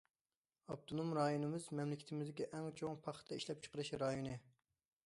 ئاپتونوم 0.71 1.11
رايونىمىز 1.17 1.67
مەملىكىتىمىزدىكى 1.81 2.49
ئەڭ 2.49 2.71
چوڭ 2.81 2.99
پاختا 3.07 3.39
ئىشلەپچىقىرىش 3.39 3.95
رايونى. 4.07 4.39